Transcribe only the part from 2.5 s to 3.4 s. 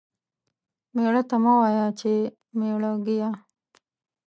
ميړه گيه.